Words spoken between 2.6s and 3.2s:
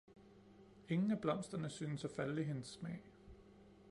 smag